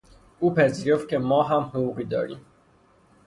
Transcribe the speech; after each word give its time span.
او 0.39 0.53
پذیرفت 0.55 1.09
که 1.09 1.17
ما 1.17 1.43
هم 1.43 1.61
حقوقی 1.61 2.03
داریم. 2.03 2.45